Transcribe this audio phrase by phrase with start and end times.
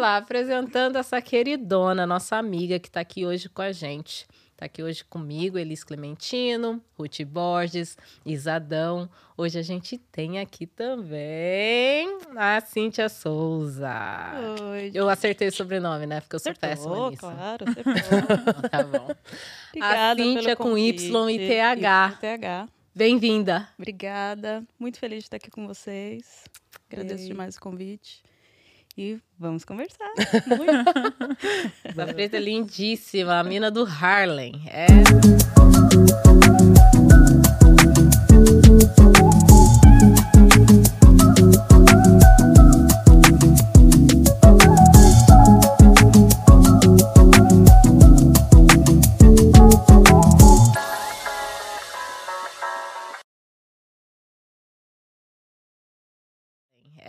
[0.00, 4.26] lá, apresentando essa queridona, nossa amiga que está aqui hoje com a gente.
[4.52, 9.08] Está aqui hoje comigo, Elis Clementino, Ruth Borges, Isadão.
[9.36, 13.94] Hoje a gente tem aqui também a Cíntia Souza.
[14.70, 14.90] Oi.
[14.92, 16.20] Eu acertei o sobrenome, né?
[16.20, 17.20] Porque eu sou péssima nisso.
[17.20, 18.68] claro, acertou.
[18.70, 19.14] tá bom.
[19.68, 22.12] Obrigada a Cíntia com Y e TH.
[22.16, 22.68] E TH.
[22.94, 23.68] Bem-vinda.
[23.78, 24.62] Obrigada.
[24.78, 26.44] Muito feliz de estar aqui com vocês.
[26.90, 27.28] Agradeço Ei.
[27.28, 28.22] demais o convite.
[29.00, 30.12] E vamos conversar.
[31.82, 34.60] Essa preta é lindíssima, a mina do Harlem.
[34.66, 34.88] É.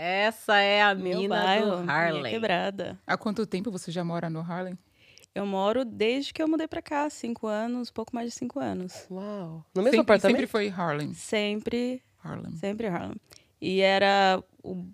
[0.03, 2.33] Essa é a Meu mina bairro, do minha Harlem.
[2.33, 2.99] quebrada.
[3.05, 4.75] Há quanto tempo você já mora no Harlem?
[5.35, 9.05] Eu moro desde que eu mudei pra cá, cinco anos, pouco mais de cinco anos.
[9.11, 9.63] Uau.
[9.75, 10.37] No mesmo sempre, apartamento?
[10.37, 11.13] sempre foi Harlem.
[11.13, 12.51] Sempre, Harlem.
[12.57, 13.15] sempre Harlem.
[13.61, 14.87] E era o,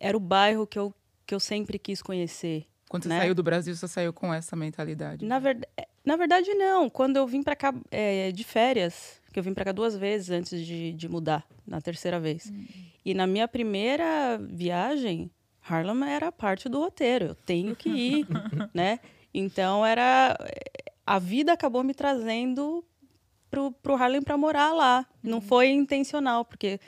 [0.00, 0.94] era o bairro que eu,
[1.26, 2.64] que eu sempre quis conhecer.
[2.88, 3.18] Quando você né?
[3.18, 5.26] saiu do Brasil, você saiu com essa mentalidade.
[5.26, 5.68] Na, verda-
[6.02, 6.88] na verdade, não.
[6.88, 10.30] Quando eu vim pra cá é, de férias, que eu vim pra cá duas vezes
[10.30, 12.52] antes de, de mudar, na terceira vez.
[13.04, 15.30] E na minha primeira viagem,
[15.68, 17.26] Harlem era parte do roteiro.
[17.26, 18.26] Eu tenho que ir,
[18.72, 19.00] né?
[19.32, 20.36] Então era
[21.06, 22.84] a vida acabou me trazendo
[23.50, 25.06] pro, pro Harlem para morar lá.
[25.22, 26.78] Não foi intencional, porque,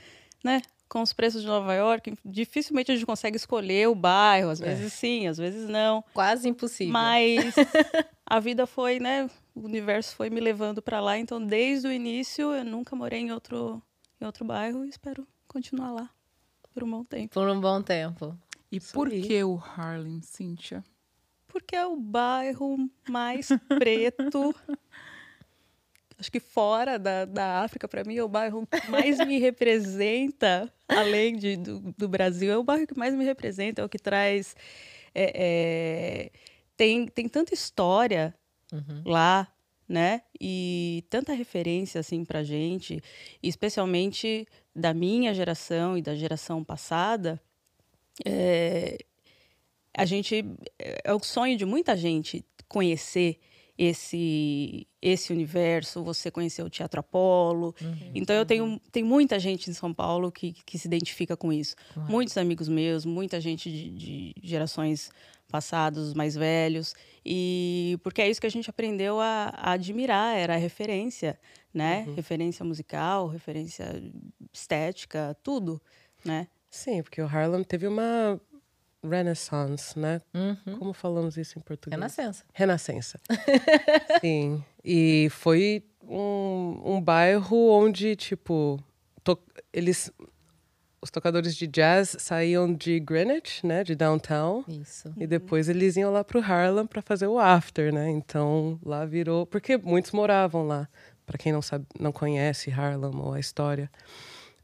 [0.44, 0.60] né?
[0.88, 4.50] Com os preços de Nova York, dificilmente a gente consegue escolher o bairro.
[4.50, 6.04] Às vezes sim, às vezes não.
[6.12, 6.92] Quase impossível.
[6.92, 7.54] Mas
[8.26, 9.30] a vida foi, né?
[9.60, 11.18] O universo foi me levando para lá.
[11.18, 13.82] Então, desde o início, eu nunca morei em outro,
[14.18, 16.10] em outro bairro e espero continuar lá
[16.72, 17.34] por um bom tempo.
[17.34, 18.34] Por um bom tempo.
[18.72, 20.82] E por que o Harlem, Cíntia?
[21.46, 24.54] Porque é o bairro mais preto.
[26.18, 30.72] Acho que fora da, da África, para mim, é o bairro que mais me representa,
[30.88, 32.50] além de, do, do Brasil.
[32.50, 34.56] É o bairro que mais me representa, é o que traz.
[35.14, 36.30] é, é,
[36.78, 38.34] tem, tem tanta história
[38.72, 39.02] Uhum.
[39.04, 39.48] lá,
[39.90, 40.22] né?
[40.40, 43.02] E tanta referência assim pra gente,
[43.42, 47.42] especialmente da minha geração e da geração passada.
[48.24, 48.98] é,
[49.92, 50.44] a gente
[50.78, 53.40] é é o sonho de muita gente conhecer
[53.76, 57.74] esse esse universo, você conhecer o Teatro Apolo.
[58.14, 61.74] Então eu tenho tem muita gente em São Paulo que, que se identifica com isso.
[62.08, 65.10] Muitos amigos meus, muita gente de, de gerações
[65.50, 66.94] passadas, mais velhos.
[67.26, 71.38] E porque é isso que a gente aprendeu a, a admirar, era a referência,
[71.74, 72.06] né?
[72.16, 74.02] Referência musical, referência
[74.52, 75.80] estética, tudo,
[76.24, 76.46] né?
[76.70, 78.40] Sim, porque o Harlem teve uma
[79.02, 80.20] renaissance, né?
[80.32, 80.78] Uhum.
[80.78, 81.98] Como falamos isso em português?
[81.98, 82.44] Renascença.
[82.54, 83.20] Renascença.
[84.20, 84.64] Sim.
[84.84, 88.78] E foi um, um bairro onde, tipo,
[89.24, 89.38] to-
[89.72, 90.10] eles.
[91.02, 93.82] Os tocadores de jazz saíam de Greenwich, né?
[93.82, 94.64] De downtown.
[94.68, 95.10] Isso.
[95.16, 98.10] E depois eles iam lá pro Harlem para fazer o after, né?
[98.10, 99.46] Então lá virou.
[99.46, 100.86] Porque muitos moravam lá.
[101.24, 103.90] Para quem não sabe, não conhece Harlem ou a história.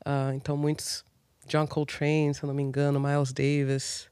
[0.04, 1.04] Ah, então muitos.
[1.46, 4.08] John Coltrane, se eu não me engano, Miles Davis.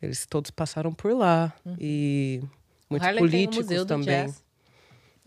[0.00, 1.52] Eles todos passaram por lá.
[1.78, 2.40] E
[2.88, 4.26] muitos Harlem tem o políticos Museu do também.
[4.26, 4.44] Jazz.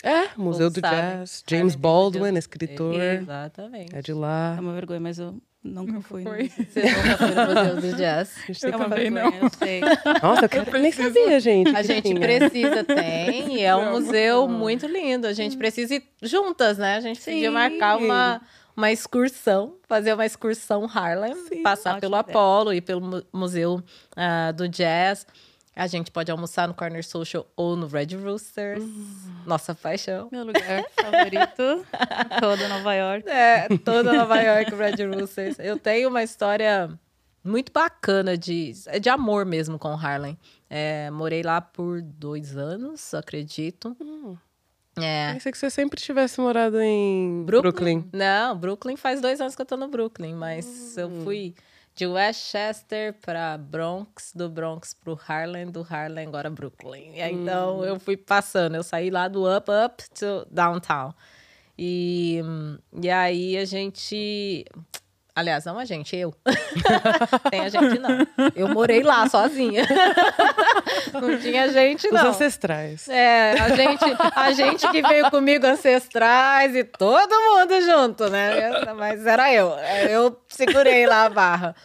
[0.03, 0.99] É, Museu do sabem.
[0.99, 1.43] Jazz.
[1.45, 2.95] Harlem James tem o Baldwin, Museu- escritor.
[3.01, 3.95] Exatamente.
[3.95, 4.55] É de lá.
[4.57, 6.23] É uma vergonha, mas eu nunca fui.
[6.23, 6.49] foi.
[6.49, 8.37] Você nunca foi no Museu do Jazz?
[8.37, 9.81] A gente tem É que- uma também vergonha, eu sei.
[10.21, 10.79] Nossa, eu, quero...
[10.79, 11.75] nem sabia, gente.
[11.75, 12.19] A gente tinha.
[12.19, 13.55] precisa, tem.
[13.57, 15.27] E é um museu muito lindo.
[15.27, 16.95] A gente precisa ir juntas, né?
[16.95, 17.53] A gente podia Sim.
[17.53, 18.41] marcar uma,
[18.77, 21.33] uma excursão, fazer uma excursão Harlem,
[21.63, 22.15] passar Ótima pelo.
[22.15, 23.81] Apollo e pelo mu- Museu
[24.15, 25.25] ah, do Jazz.
[25.75, 28.83] A gente pode almoçar no Corner Social ou no Red Roosters.
[29.45, 30.29] Nossa paixão.
[30.31, 31.85] Meu lugar favorito,
[32.39, 33.27] toda Nova York.
[33.29, 35.59] É, toda Nova York, Red Roosters.
[35.59, 36.89] Eu tenho uma história
[37.43, 40.37] muito bacana de, é de amor mesmo com Harlem.
[40.69, 43.95] É, morei lá por dois anos, acredito.
[44.97, 45.33] É.
[45.33, 47.71] Pensei que você sempre tivesse morado em Brooklyn?
[47.71, 48.09] Brooklyn.
[48.13, 51.53] Não, Brooklyn faz dois anos que eu tô no Brooklyn, mas eu fui
[51.95, 57.13] de Westchester pra Bronx, do Bronx pro Harlem, do Harlem agora Brooklyn.
[57.15, 61.13] E aí, então eu fui passando, eu saí lá do up, up to downtown.
[61.77, 62.41] E,
[63.01, 64.65] e aí a gente.
[65.35, 66.33] Aliás, não a gente, eu.
[67.51, 68.25] Tem a gente, não.
[68.55, 69.85] Eu morei lá sozinha.
[71.13, 72.29] não tinha gente, Os não.
[72.29, 73.09] ancestrais.
[73.09, 74.03] É, a gente,
[74.35, 78.93] a gente que veio comigo ancestrais e todo mundo junto, né?
[78.95, 79.71] Mas era eu.
[80.09, 81.75] Eu segurei lá a barra.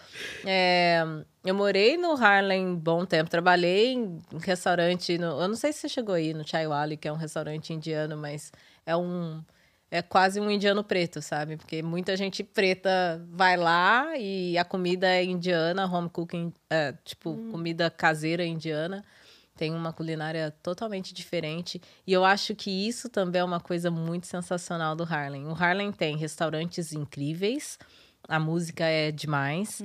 [0.47, 1.03] É,
[1.45, 3.29] Eu morei no Harlem bom tempo.
[3.31, 5.19] Trabalhei em um restaurante.
[5.19, 7.73] No, eu não sei se você chegou aí no Chai Wali, que é um restaurante
[7.73, 8.53] indiano, mas
[8.87, 9.43] é um.
[9.91, 11.57] É quase um indiano preto, sabe?
[11.57, 17.37] Porque muita gente preta vai lá e a comida é indiana, home cooking, é, tipo,
[17.51, 19.05] comida caseira indiana.
[19.57, 21.83] Tem uma culinária totalmente diferente.
[22.07, 25.47] E eu acho que isso também é uma coisa muito sensacional do Harlem.
[25.49, 27.77] O Harlem tem restaurantes incríveis,
[28.29, 29.83] a música é demais.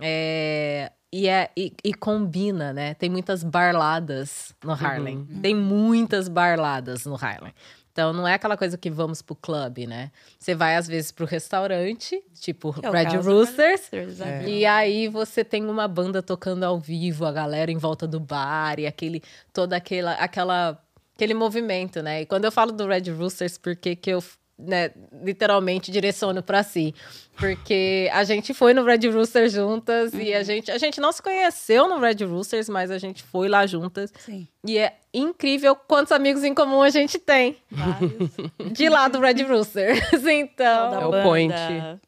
[0.00, 2.94] É, e, é, e, e combina, né?
[2.94, 5.24] Tem muitas barladas no Harlem.
[5.42, 7.52] Tem muitas barladas no Harlem.
[7.98, 10.12] Então não é aquela coisa que vamos pro clube, né?
[10.38, 13.90] Você vai às vezes pro restaurante, tipo É Red Roosters,
[14.20, 14.48] é.
[14.48, 18.78] e aí você tem uma banda tocando ao vivo, a galera em volta do bar
[18.78, 19.20] e aquele
[19.52, 20.80] toda aquela aquela
[21.16, 22.22] aquele movimento, né?
[22.22, 24.22] E quando eu falo do Red Roosters, por que que eu
[24.58, 24.90] né,
[25.22, 26.94] literalmente direciono pra si?
[27.36, 31.22] Porque a gente foi no Red Roosters juntas e a gente a gente não se
[31.22, 34.12] conheceu no Red Roosters, mas a gente foi lá juntas.
[34.18, 34.48] Sim.
[34.66, 38.12] E é incrível quantos amigos em comum a gente tem Vários.
[38.72, 40.00] de lá do Red Roosters.
[40.28, 41.54] Então, É o banda, point.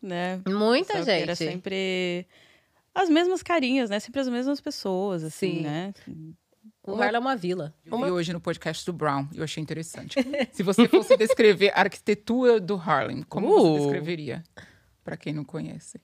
[0.03, 0.41] Né?
[0.49, 1.53] muita Só que Era gente.
[1.53, 2.27] sempre
[2.93, 4.01] as mesmas carinhas, né?
[4.01, 5.61] Sempre as mesmas pessoas, assim, Sim.
[5.63, 5.95] né?
[6.93, 7.75] O Harlem é uma vila.
[7.85, 10.17] Eu vi hoje no podcast do Brown e eu achei interessante.
[10.53, 13.73] Se você fosse descrever a arquitetura do Harlem, como Uh.
[13.73, 14.43] você descreveria?
[15.05, 16.01] Para quem não conhece.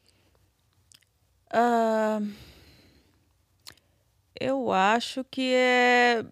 [1.51, 2.21] Ah,
[4.39, 6.25] eu acho que é.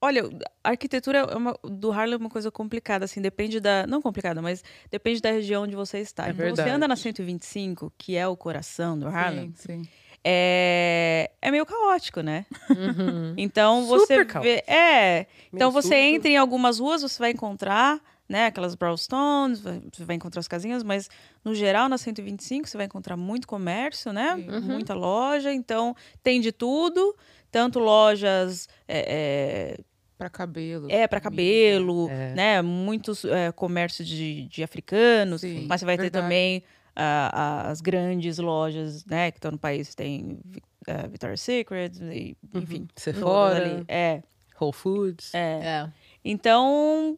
[0.00, 0.22] Olha,
[0.62, 3.86] a arquitetura é uma- do Harlem é uma coisa complicada, assim, depende da.
[3.86, 6.24] Não complicada, mas depende da região onde você está.
[6.26, 6.70] É então, você verdade.
[6.70, 9.88] anda na 125, que é o coração do Harlem, Sim, sim.
[10.28, 12.44] É, é meio caótico, né?
[12.68, 13.34] Uhum.
[13.36, 14.42] Então Super você caótico.
[14.42, 14.64] vê.
[14.72, 15.26] É.
[15.52, 15.94] Então Meio você sujo.
[16.16, 20.48] entra em algumas ruas, você vai encontrar, né, aquelas brownstones, vai- você vai encontrar as
[20.48, 21.08] casinhas, mas
[21.44, 24.34] no geral na 125 você vai encontrar muito comércio, né?
[24.34, 24.60] Uhum.
[24.62, 25.94] Muita loja, então
[26.24, 27.14] tem de tudo,
[27.52, 29.78] tanto lojas é,
[30.18, 30.90] Para cabelo.
[30.90, 32.34] é, é para cabelo, É.
[32.34, 32.62] né?
[32.62, 36.24] Muitos é, comércio de, de africanos, Sim, mas você vai ter verdade.
[36.24, 36.64] também
[36.96, 40.40] ah, as grandes lojas, né, que estão no país, tem
[40.86, 43.84] eh, Victoria's Secret, e, enfim, todas Sephora, ali.
[43.86, 44.22] É,
[44.58, 45.34] Whole Foods.
[45.34, 45.60] é.
[45.62, 45.92] É.
[46.24, 47.16] Então,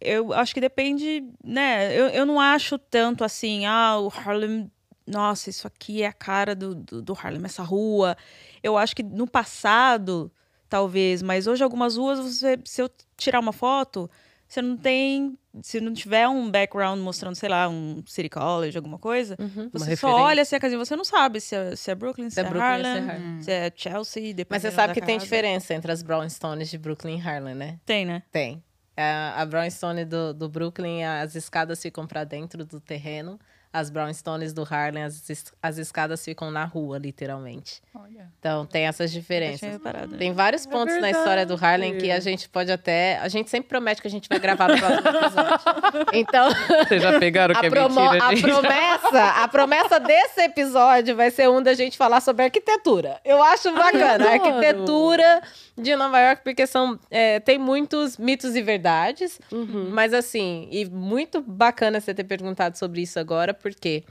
[0.00, 1.96] eu acho que depende, né?
[1.96, 4.70] Eu, eu não acho tanto assim, ah, o Harlem,
[5.06, 8.16] nossa, isso aqui é a cara do, do, do Harlem, essa rua.
[8.62, 10.32] Eu acho que no passado,
[10.68, 14.10] talvez, mas hoje algumas ruas, você, se eu tirar uma foto,
[14.48, 15.38] você não tem.
[15.62, 19.70] Se não tiver um background mostrando, sei lá, um City College, alguma coisa, Uhum.
[19.72, 22.34] você só olha assim a casinha, você não sabe se é, se é Brooklyn, se,
[22.34, 23.42] Se é é, Brooklyn, se é Harlem, Harlem.
[23.42, 25.24] se é Chelsea, Mas você sabe que tem casa.
[25.24, 27.78] diferença entre as brownstones de Brooklyn e Harlem, né?
[27.86, 28.22] Tem, né?
[28.30, 28.62] Tem.
[28.94, 33.38] A, a brownstone do, do Brooklyn, as escadas ficam para dentro do terreno.
[33.72, 35.22] As brownstones do Harlem, as,
[35.62, 37.82] as escadas ficam na rua, literalmente.
[37.94, 38.30] Olha.
[38.38, 39.60] Então, tem essas diferenças.
[39.70, 40.16] reparado.
[40.16, 42.24] Tem vários pontos na história do Harlem que a verdade.
[42.24, 43.18] gente pode até...
[43.18, 46.06] A gente sempre promete que a gente vai gravar no próximo episódio.
[46.14, 46.48] Então...
[46.86, 48.42] Vocês já pegaram que A, é promo- mentira, a gente?
[48.42, 53.20] promessa, a promessa desse episódio vai ser um da gente falar sobre arquitetura.
[53.24, 54.30] Eu acho bacana.
[54.30, 55.42] arquitetura
[55.76, 59.38] de Nova York, porque são, é, tem muitos mitos e verdades.
[59.52, 59.90] Uhum.
[59.90, 64.04] Mas assim, e muito bacana você ter perguntado sobre isso agora, porque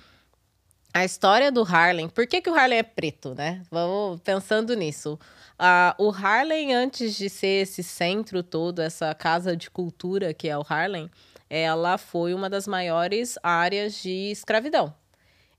[0.93, 3.61] a história do Harlem, por que, que o Harlem é preto, né?
[3.69, 5.19] Vamos pensando nisso.
[5.57, 10.57] Ah, o Harlem, antes de ser esse centro todo, essa casa de cultura que é
[10.57, 11.09] o Harlem,
[11.49, 14.93] ela foi uma das maiores áreas de escravidão.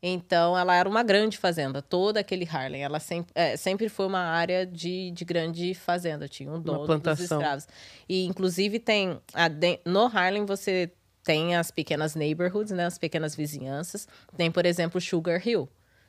[0.03, 2.83] Então, ela era uma grande fazenda, todo aquele Harlem.
[2.83, 6.87] Ela sempre, é, sempre foi uma área de, de grande fazenda, tinha um dono dos
[6.87, 7.39] plantação.
[7.39, 7.69] escravos.
[8.09, 9.19] E, inclusive, tem...
[9.33, 9.49] a
[9.85, 10.93] no Harlem, você
[11.25, 12.87] tem as pequenas neighborhoods, né?
[12.87, 14.07] As pequenas vizinhanças.
[14.37, 15.69] Tem, por exemplo, Sugar Hill.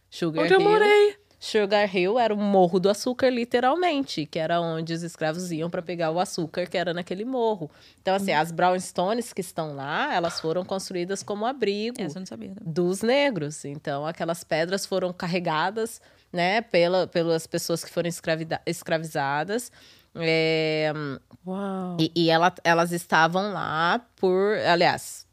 [0.10, 1.18] Sugar Onde eu Hill, morei.
[1.40, 5.82] Sugar Hill era o morro do açúcar, literalmente, que era onde os escravos iam para
[5.84, 7.70] pegar o açúcar que era naquele morro.
[8.02, 12.50] Então, assim, as brownstones que estão lá, elas foram construídas como abrigo não sabia.
[12.50, 12.56] né?
[12.62, 13.64] dos negros.
[13.66, 16.02] Então, aquelas pedras foram carregadas,
[16.34, 18.10] né, pela, pelas pessoas que foram
[18.66, 19.72] escravizadas.
[20.16, 20.92] É,
[21.46, 21.98] Uau.
[22.00, 24.58] e, e ela- elas estavam lá por.
[24.68, 25.27] Aliás,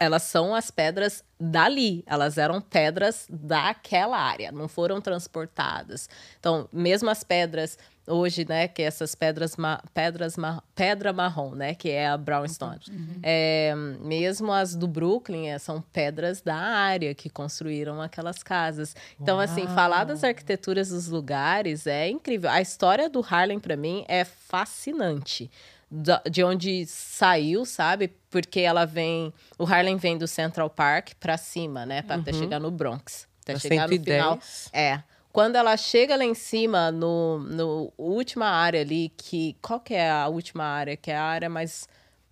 [0.00, 2.02] elas são as pedras dali.
[2.06, 6.08] Elas eram pedras daquela área, não foram transportadas.
[6.40, 7.78] Então, mesmo as pedras
[8.08, 12.78] hoje, né, que essas pedras, ma- pedras ma- pedra marrom, né, que é a brownstone.
[13.20, 18.94] É, mesmo as do Brooklyn é, são pedras da área que construíram aquelas casas.
[19.20, 22.48] Então, assim, falar das arquiteturas dos lugares é incrível.
[22.48, 25.50] A história do Harlem, para mim, é fascinante.
[25.90, 28.08] De onde saiu, sabe?
[28.28, 29.32] Porque ela vem.
[29.58, 32.02] O Harlem vem do Central Park para cima, né?
[32.02, 33.28] Para até chegar no Bronx.
[33.42, 34.32] Até Pra chegar no final.
[34.40, 34.70] 110.
[34.72, 35.02] É.
[35.32, 39.56] quando ela chega lá em cima, no, no última área ali, que.
[39.62, 40.96] Qual que é a última área?
[40.96, 41.88] Que é a área mais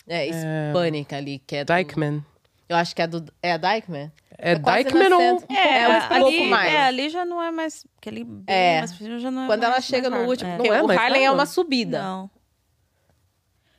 [0.08, 1.64] é, hispânica ali, que é.
[1.64, 2.24] do- Dykeman.
[2.68, 3.24] eu acho que é do.
[3.40, 4.10] É a Dykeman?
[4.36, 6.72] É quase Dykeman ou- É, é um ali, pouco mais.
[6.72, 7.86] É, ali já não é mais.
[7.98, 8.80] Aquele É.
[8.80, 10.50] mais já não é Quando ela mais- chega no último.
[10.50, 10.56] É.
[10.56, 12.02] Porque Não é o Harlem é uma subida.
[12.02, 12.30] Não.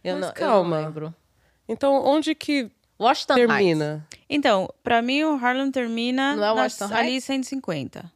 [0.06, 0.78] Eu Mas não, eu calma.
[0.78, 1.16] não lembro.
[1.68, 2.70] Então, onde que
[3.00, 3.56] Washington Heights.
[3.56, 4.08] termina?
[4.30, 7.24] Então, pra mim, o Harlem termina Não é nas- Washington ali Heights?
[7.26, 8.12] 150.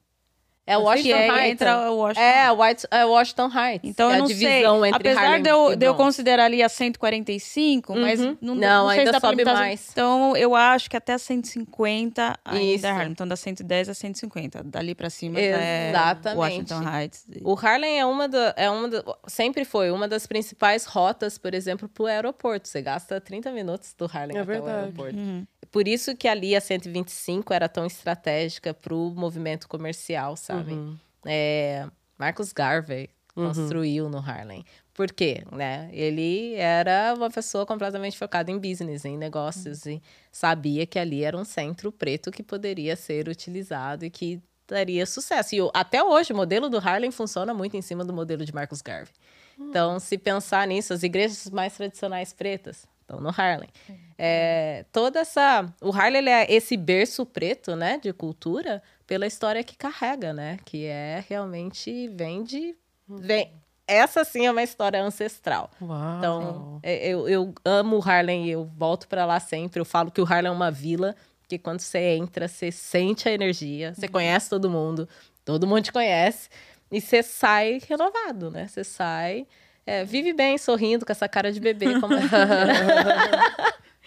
[0.69, 1.51] É Washington que é Heights.
[1.61, 3.89] entra o Washington É, White, é Washington Heights.
[3.89, 4.35] Então, é eu a não sei.
[4.37, 8.37] divisão entre Apesar Harlem de eu, e de eu considerar ali a 145, mas Uhum.
[8.41, 9.89] não, Não, sei se ainda pra sobe mais.
[9.91, 12.85] Então, eu acho que até 150 ainda Isso.
[12.85, 13.11] é Harlem.
[13.11, 14.63] Então, da 110 a 150.
[14.63, 16.37] Dali pra cima é Exatamente.
[16.37, 17.25] Washington Heights.
[17.43, 21.53] O Harlem é uma da, é uma da, sempre foi uma das principais rotas, por
[21.53, 22.67] exemplo, para o aeroporto.
[22.67, 24.77] Você gasta 30 minutos do Harlem É até o verdade.
[24.79, 25.15] aeroporto.
[25.17, 25.45] Uhum.
[25.71, 30.58] Por isso que ali a 125 era tão estratégica para o movimento comercial, sabe?
[30.67, 30.97] Uhum.
[31.25, 31.87] É,
[32.17, 34.65] Marcus Garvey construiu no Harlem.
[34.93, 35.43] Por quê?
[35.51, 35.89] Né?
[35.93, 40.01] Ele era uma pessoa completamente focada em business, em negócios, e
[40.31, 45.55] sabia que ali era um centro preto que poderia ser utilizado e que daria sucesso.
[45.55, 48.81] E até hoje, o modelo do Harlem funciona muito em cima do modelo de Marcus
[48.81, 49.13] Garvey.
[49.57, 53.69] Então, se pensar nisso, as igrejas mais tradicionais pretas estão no Harlem.
[54.17, 55.65] É, toda essa.
[55.81, 60.59] O Harlem é esse berço preto, né, de cultura, pela história que carrega, né?
[60.63, 62.75] Que é realmente vem de.
[63.07, 63.51] Vem,
[63.87, 65.71] essa sim é uma história ancestral.
[65.81, 66.17] Uau.
[66.19, 69.81] Então, é, eu, eu amo o Harlem e eu volto pra lá sempre.
[69.81, 71.15] Eu falo que o Harlem é uma vila,
[71.47, 75.09] que quando você entra, você sente a energia, você conhece todo mundo,
[75.43, 76.47] todo mundo te conhece,
[76.91, 78.67] e você sai renovado, né?
[78.67, 79.47] Você sai,
[79.87, 81.99] é, vive bem, sorrindo, com essa cara de bebê.
[81.99, 82.13] Como...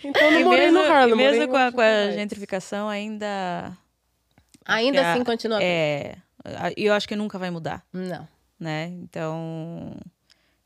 [0.05, 1.13] Então, eu não E morei mesmo, no Harlem.
[1.15, 3.73] e mesmo com a, com a gentrificação, ainda.
[4.65, 5.63] Ainda a- assim continua.
[5.63, 6.17] É.
[6.77, 7.85] E eu acho que nunca vai mudar.
[7.93, 8.27] Não.
[8.59, 8.87] né?
[9.03, 9.97] Então,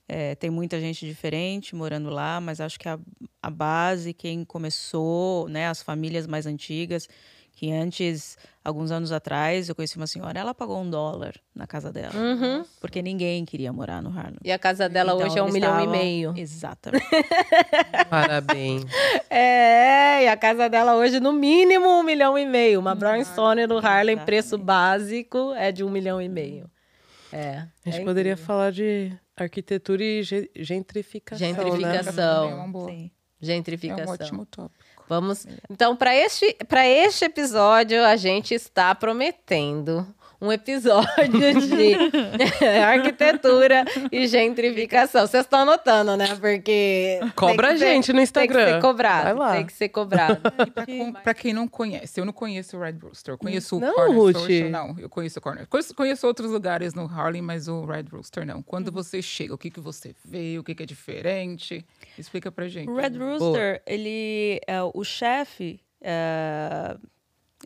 [0.09, 2.99] é, tem muita gente diferente morando lá, mas acho que a,
[3.43, 7.09] a base, quem começou, né, as famílias mais antigas,
[7.59, 11.91] que antes, alguns anos atrás, eu conheci uma senhora, ela pagou um dólar na casa
[11.91, 12.63] dela, Uhum.
[12.83, 14.37] porque ninguém queria morar no Harlem.
[14.45, 16.35] E a casa dela Então, hoje é um milhão e estavam- meio.
[16.37, 17.07] Exatamente.
[18.11, 18.85] Parabéns.
[19.31, 22.79] É, e a casa dela hoje, no mínimo, um milhão e meio.
[22.79, 24.25] Uma brownstone no Harlem, exatamente.
[24.27, 26.71] preço básico, é de um milhão e meio.
[27.33, 27.59] É.
[27.85, 28.47] A gente é poderia incrível.
[28.47, 32.05] falar de arquitetura e ge- gentrificação, Gentrificação.
[32.05, 32.13] né?
[32.13, 32.91] Também é uma boa.
[32.91, 33.11] Sim.
[33.41, 34.13] É um Gentrificação.
[34.15, 34.85] ótimo tópico.
[35.09, 35.47] Vamos.
[35.71, 40.07] Então, para este, este episódio, a gente está prometendo
[40.41, 41.95] um episódio de
[42.85, 45.27] arquitetura e gentrificação.
[45.27, 46.27] Vocês estão anotando, né?
[46.41, 47.21] Porque.
[47.35, 48.75] Cobra a gente no Tem que Instagram.
[48.75, 49.25] ser cobrado.
[49.25, 49.53] Vai lá.
[49.57, 50.41] Tem que ser cobrado.
[50.77, 53.35] Pra, com- pra quem não conhece, eu não conheço o Red Rooster.
[53.35, 54.37] Eu conheço Não, o Corner Ruth.
[54.37, 54.69] Social.
[54.71, 55.67] Não, eu conheço o Corner.
[55.67, 58.63] Conheço, conheço outros lugares no Harlem, mas o Red Rooster não.
[58.63, 60.59] Quando você chega, o que, que você vê?
[60.59, 61.85] O que, que é diferente?
[62.19, 62.89] Explica pra gente.
[62.91, 65.81] O Red Rooster, ele é o chefe.
[66.01, 66.97] é,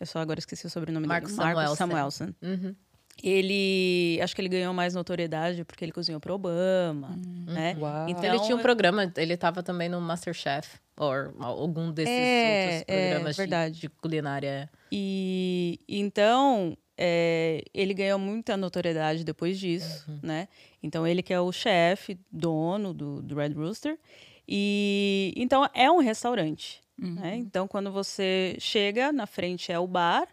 [0.01, 1.55] Eu só agora esqueci o sobrenome Marcos dele.
[1.55, 2.33] Marcos Samuelson.
[2.43, 2.75] Uhum.
[3.23, 4.19] Ele.
[4.23, 7.11] Acho que ele ganhou mais notoriedade porque ele cozinhou pro Obama,
[7.47, 7.77] né?
[7.79, 8.09] Uau.
[8.09, 12.85] Então, ele tinha um programa, ele estava também no Masterchef, ou algum desses É, outros
[12.89, 13.81] é, programas de- verdade.
[13.81, 14.71] de, culinária.
[14.91, 20.49] E então é, ele ganhou muita notoriedade depois disso, né?
[20.83, 23.99] Então ele que é o chefe, dono do, do Red Rooster.
[24.49, 26.81] E então é um restaurante.
[27.01, 27.37] Né?
[27.37, 30.29] Então quando você chega, na frente é o bar.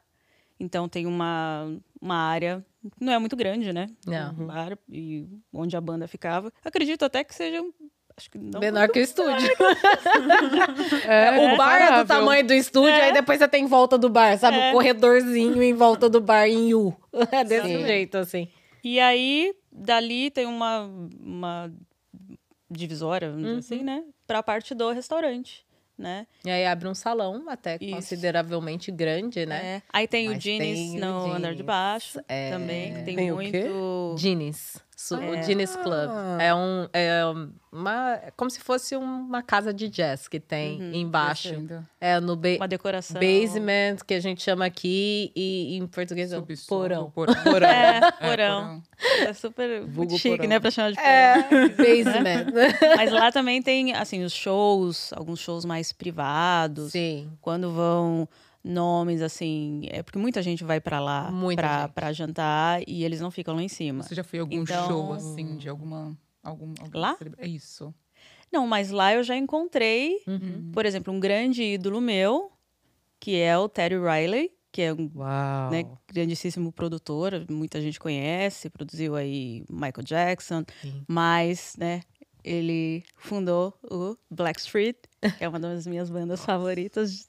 [0.60, 1.72] Então tem uma,
[2.02, 2.66] uma área,
[3.00, 3.88] não é muito grande, né?
[4.06, 4.32] Não.
[4.34, 6.52] Um bar e onde a banda ficava.
[6.66, 7.72] Acredito até que seja um-
[8.18, 9.48] Acho que não Menor que o estúdio.
[11.06, 12.06] É, o bar é do comparável.
[12.08, 14.58] tamanho do estúdio, aí depois você tem em volta do bar, sabe?
[14.58, 14.70] É.
[14.72, 16.96] O corredorzinho em volta do bar em U.
[17.32, 17.86] É desse Sim.
[17.86, 18.48] jeito, assim.
[18.84, 21.72] E aí, dali tem uma, uma
[22.70, 24.04] divisória, vamos dizer assim, né?
[24.26, 25.66] Pra parte do restaurante,
[25.98, 26.28] né?
[26.46, 27.94] E aí abre um salão até Isso.
[27.96, 29.66] consideravelmente grande, né?
[29.66, 29.82] É.
[29.92, 32.52] Aí tem o Mas o no andar de baixo é.
[32.52, 33.52] também, que tem, Tem muito...
[33.52, 34.87] quê?
[35.12, 35.16] É.
[35.16, 36.10] O Guinness Club.
[36.40, 37.22] É, um, é
[37.72, 38.14] uma.
[38.16, 40.94] É como se fosse uma casa de jazz que tem Uhum.
[40.96, 41.54] embaixo.
[42.02, 43.22] É no ba Uma decoração.
[43.22, 47.12] basement, que a gente chama aqui, e em português é o Subsolo, porão.
[47.12, 47.36] porão.
[47.44, 47.68] Porão.
[47.70, 48.84] É, porão.
[49.20, 50.50] É super muito Vulgo chique, porão.
[50.50, 50.60] né?
[50.60, 51.10] Pra chamar de porão.
[51.10, 52.46] É, basement.
[52.98, 56.92] Mas lá também tem, assim, os shows, alguns shows mais privados.
[56.92, 57.30] Sim.
[57.40, 58.28] Quando vão
[58.68, 59.82] nomes, assim...
[59.90, 61.32] É porque muita gente vai pra lá
[61.94, 64.04] pra, jantar e eles não ficam lá em cima.
[64.04, 66.18] Você já foi a algum Então- show, assim, de alguma...
[66.44, 67.16] Algum, alguma Lá?
[67.18, 67.94] celebra- É isso.
[68.52, 70.72] Não, mas lá eu já encontrei, Uhum.
[70.74, 72.52] por exemplo, um grande ídolo meu,
[73.20, 75.10] que é o Terry Riley, que é um
[75.72, 80.64] né, grandíssimo produtor, muita gente conhece, produziu aí Michael Jackson,
[81.08, 82.02] mas, né,
[82.44, 84.96] ele fundou o Blackstreet,
[85.38, 87.28] que é uma das minhas bandas favoritas.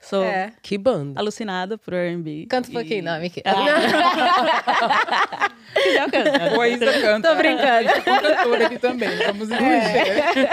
[0.00, 0.52] Sou É.
[0.62, 1.20] Que banda.
[1.20, 2.46] alucinada por R&B.
[2.48, 3.42] Canta um E- pouquinho, não, Miki.
[5.72, 6.58] Se quiser, eu canto.
[6.58, 7.28] O Isa canta.
[7.28, 7.88] Tô brincando.
[7.88, 10.48] É cantora aqui também, vamos incluir.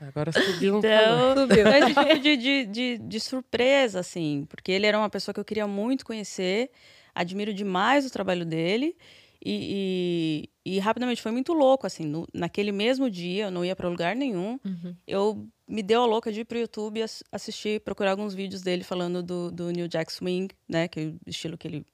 [0.00, 0.78] Agora subiu um.
[0.78, 1.66] Então, Subiu.
[1.68, 5.44] esse tipo de, de, de, de surpresa, assim, porque ele era uma pessoa que eu
[5.44, 6.70] queria muito conhecer,
[7.14, 8.96] admiro demais o trabalho dele,
[9.44, 13.76] e, e, e rapidamente foi muito louco, assim, no- naquele mesmo dia, eu não ia
[13.76, 14.58] para lugar nenhum,
[15.06, 18.84] eu me deu a louca de ir pro YouTube ass- assistir, procurar alguns vídeos dele
[18.84, 21.86] falando do, do New Jack Swing, né, que é o estilo que ele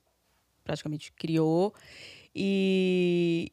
[0.64, 1.74] praticamente criou,
[2.34, 3.52] e,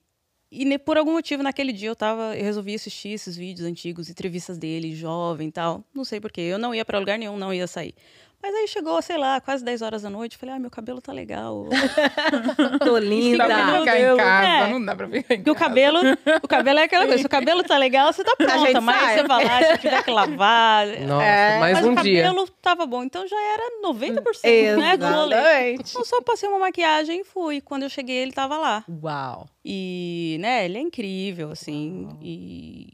[0.51, 2.35] e por algum motivo, naquele dia, eu tava.
[2.37, 5.83] Eu resolvi assistir esses vídeos antigos, entrevistas dele, jovem e tal.
[5.93, 6.41] Não sei porquê.
[6.41, 7.93] Eu não ia pra lugar nenhum, não ia sair.
[8.41, 10.37] Mas aí chegou, sei lá, quase 10 horas da noite.
[10.37, 11.67] Falei, ah, meu cabelo tá legal.
[12.79, 13.79] Tô Não dá pra linda.
[13.79, 14.69] ficar em casa, É.
[14.71, 15.65] não dá pra ficar em Porque o casa.
[15.69, 15.99] cabelo,
[16.41, 17.19] o cabelo é aquela coisa.
[17.19, 18.79] Se o cabelo tá legal, você tá pronta.
[18.81, 19.15] Mas sai.
[19.17, 20.87] você vai lá, se tiver que lavar.
[21.05, 22.23] Nossa, É, mais mas um o dia.
[22.23, 23.03] cabelo tava bom.
[23.03, 24.95] Então já era 90%, né?
[24.97, 25.35] Do rolê.
[25.35, 25.95] Exatamente.
[25.95, 27.59] Eu só passei uma maquiagem e fui.
[27.61, 28.83] Quando eu cheguei, ele tava lá.
[29.03, 29.47] Uau.
[29.65, 32.93] E, né, ele é incrível, assim, e,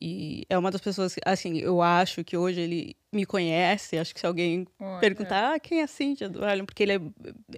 [0.00, 4.14] e é uma das pessoas, que, assim, eu acho que hoje ele me conhece, acho
[4.14, 5.00] que se alguém Olha.
[5.00, 6.64] perguntar, ah, quem é a Cíntia do Harlem?
[6.64, 7.00] Porque ele é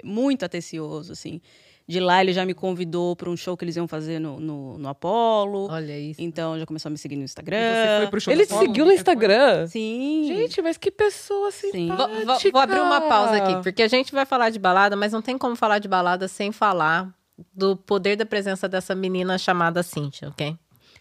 [0.03, 1.41] muito atencioso, assim.
[1.87, 4.79] De lá ele já me convidou para um show que eles iam fazer no, no,
[4.79, 6.23] no Apollo, Olha isso.
[6.23, 7.97] então já começou a me seguir no E você Instagram.
[7.99, 8.67] foi pro show Ele te Apollo?
[8.69, 8.93] seguiu no?
[8.93, 9.67] Instagram?
[9.67, 10.25] Sim.
[10.29, 11.89] Gente, mas que pessoa Sim.
[11.89, 15.13] Vou, vou- vou abrir uma pausa aqui, porque a gente vai falar de balada, mas
[15.13, 17.13] não tem como falar de balada sem falar
[17.53, 20.57] do poder da presença dessa menina chamada Cíntia, ok?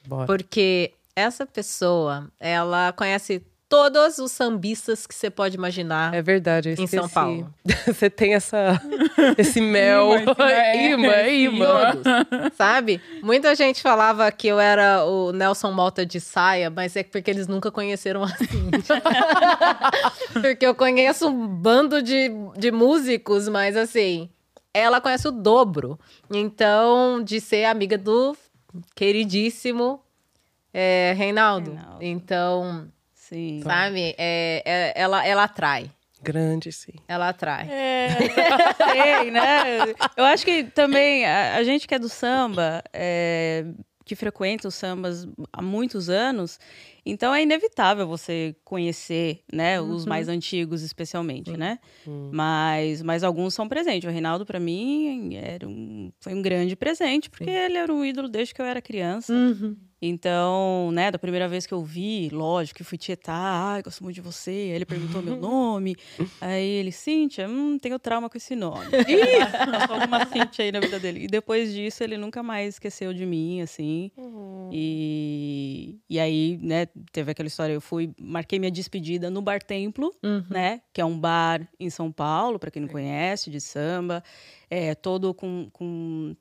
[0.07, 0.25] Bora.
[0.25, 6.13] Porque essa pessoa, ela conhece todos os sambistas que você pode imaginar.
[6.13, 6.87] É verdade, eu Em.
[6.87, 7.53] São Paulo.
[7.85, 8.81] Você tem essa,
[9.37, 10.17] esse mel.
[10.17, 11.91] Imã, esse é, imã, é.
[11.91, 12.99] Todos, sabe?
[13.21, 17.47] Muita gente falava que eu era o Nelson Malta de saia, mas é porque eles
[17.47, 19.01] nunca conheceram a Cíntia.
[20.41, 24.29] porque eu conheço um bando de, de músicos, mas assim,
[24.73, 25.99] ela conhece o dobro.
[26.31, 28.35] Então, de ser amiga do
[28.95, 30.01] queridíssimo
[30.73, 31.71] é, Reinaldo.
[31.71, 31.97] Reinaldo.
[32.03, 33.61] Então, Sim.
[33.63, 34.15] sabe?
[34.17, 35.91] É, é- ela, ela atrai.
[36.21, 36.93] Grande, sim.
[37.07, 37.69] Ela atrai.
[37.69, 38.09] É,
[39.23, 39.93] sei, né?
[40.17, 43.65] Eu acho que também a, a gente que é do samba, é,
[44.03, 46.59] que frequenta os sambas há muitos anos,
[47.05, 51.79] então é inevitável você conhecer, né, os mais antigos especialmente, né?
[52.31, 54.09] Mas, mas alguns são presentes.
[54.09, 58.27] O Reinaldo para mim era um, foi um grande presente porque ele era um ídolo
[58.27, 59.33] desde que eu era criança.
[60.01, 64.15] Então, né, da primeira vez que eu vi, lógico, que fui tietar, ai, gosto muito
[64.15, 64.51] de você.
[64.51, 65.95] Aí ele perguntou meu nome.
[66.39, 68.85] Aí ele, Cíntia, hum, tenho trauma com esse nome.
[69.71, 71.25] Passou alguma Cíntia aí na vida dele.
[71.25, 74.09] E depois disso, ele nunca mais esqueceu de mim, assim.
[74.71, 80.13] E, e aí, né, teve aquela história, eu fui, marquei minha despedida no Bar Templo,
[80.49, 84.23] né, que é um bar em São Paulo, para quem não conhece, de samba.
[84.69, 86.35] É todo com, com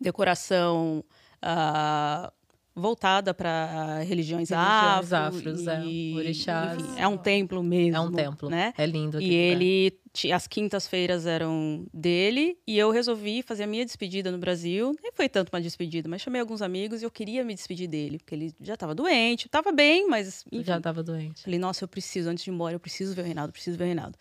[0.00, 1.04] decoração
[1.42, 2.32] ah,
[2.74, 6.78] voltada para religiões, Religiões afro, afros, é, e, orixás.
[6.82, 7.96] enfim, é um templo mesmo.
[7.96, 8.50] É um templo.
[8.50, 8.74] né?
[8.76, 9.20] É lindo.
[9.20, 14.38] E ele, ti- as quintas-feiras eram dele, e eu resolvi fazer a minha despedida no
[14.38, 14.94] Brasil.
[15.02, 18.18] Nem foi tanto uma despedida, mas chamei alguns amigos e eu queria me despedir dele,
[18.18, 20.64] porque ele já estava doente, estava bem, mas enfim.
[20.64, 21.42] Já tava doente.
[21.44, 23.84] Falei, nossa, eu preciso, antes de ir embora, eu preciso ver o Reinaldo, preciso ver
[23.84, 24.18] o Reinaldo.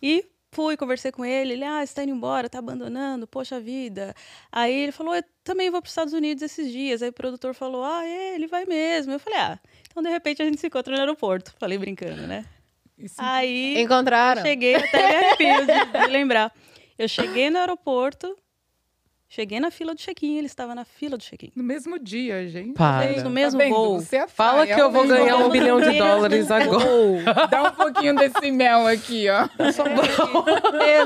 [0.00, 4.14] E fui, conversei com ele, ele, ah, você tá indo embora, tá abandonando, poxa vida.
[4.50, 7.02] Aí ele falou, eu também vou para os Estados Unidos esses dias.
[7.02, 9.12] Aí o produtor falou, ah, é, ele vai mesmo.
[9.12, 9.58] Eu falei, ah,
[9.90, 11.54] então de repente a gente se encontra no aeroporto.
[11.58, 12.44] Falei brincando, né?
[12.98, 13.16] Isso.
[13.18, 14.42] Aí Encontraram?
[14.42, 16.52] cheguei, até me arrepio de, de lembrar.
[16.98, 18.34] Eu cheguei no aeroporto,
[19.28, 21.50] cheguei na fila do check-in, ele estava na fila do check-in.
[21.54, 22.72] No mesmo dia, gente.
[22.74, 23.08] Para.
[23.16, 23.74] No Tá mesmo vendo?
[23.74, 24.00] voo.
[24.00, 27.46] Você é Fala que eu vou mesmo ganhar um bilhão de dólares agora.
[27.50, 29.48] Dá um pouquinho desse mel aqui, ó.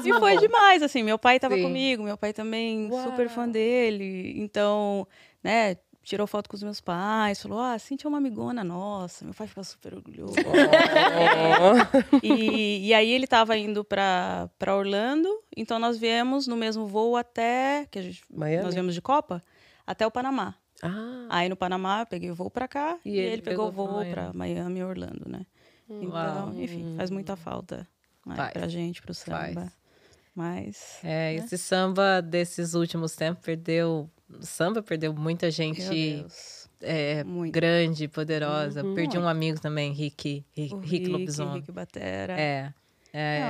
[0.05, 3.05] E foi demais, assim, meu pai estava comigo, meu pai também Uau.
[3.11, 5.07] super fã dele, então,
[5.43, 5.77] né,
[6.11, 9.47] tirou foto com os meus pais, falou, ah, Cintia é uma amigona nossa, meu pai
[9.47, 10.35] ficou super orgulhoso.
[12.23, 17.87] e, e aí ele estava indo para Orlando, então nós viemos no mesmo voo até,
[17.91, 18.65] que a gente, Miami?
[18.65, 19.41] nós viemos de Copa,
[19.87, 20.57] até o Panamá.
[20.83, 23.69] Ah, Aí no Panamá eu peguei o voo para cá E e, ele ele, pegou
[23.69, 24.11] o voo Miami.
[24.11, 25.47] para Miami e Orlando, né?
[25.89, 26.55] Então, Uau.
[26.55, 27.87] enfim, faz muita falta
[28.27, 28.53] né, Faz.
[28.53, 29.55] pra gente, pro Faz.
[29.55, 29.73] samba.
[30.35, 34.09] Mas É, esse samba desses últimos tempos perdeu.
[34.39, 36.25] O samba perdeu muita gente
[36.81, 37.53] é, Muito.
[37.53, 38.83] grande, poderosa.
[38.95, 39.29] Perdi um Muito.
[39.29, 41.55] amigo também, Rick, Rick, O Rick Lobisomem.
[41.57, 42.33] Rick Batera.
[42.41, 42.73] É.
[43.13, 43.47] é, Não,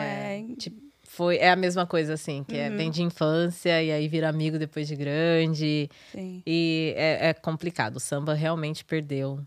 [0.53, 4.07] é- tipo, foi, é a mesma coisa, assim, que é bem de infância e aí
[4.09, 5.91] vira amigo depois de grande.
[6.13, 6.43] Sim.
[6.47, 7.97] E é, é complicado.
[7.97, 9.41] O samba realmente perdeu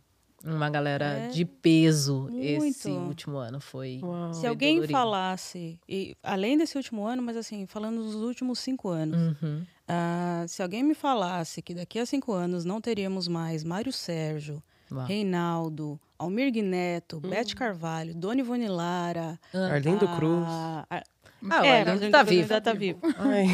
[0.43, 1.27] uma galera É.
[1.29, 3.07] de peso esse Muito.
[3.07, 3.59] último ano.
[3.61, 3.99] Foi.
[4.03, 4.33] Uau.
[4.33, 4.91] Se alguém dolorido.
[4.91, 9.63] falasse, e além desse último ano, mas assim, falando dos últimos cinco anos, Uhum.
[9.87, 14.61] ah, se alguém me falasse que daqui a cinco anos não teríamos mais Mário Sérgio,
[14.91, 15.05] Uau.
[15.05, 17.29] Reinaldo, Almir Neto, Hum.
[17.29, 20.45] Bete Carvalho, Dona Ivone Lara, Arlindo Cruz.
[20.47, 21.03] a-
[21.49, 22.61] Ah, o é, Arlindo mas tá ainda vivo.
[22.61, 22.99] tá vivo.
[23.19, 23.45] Ai.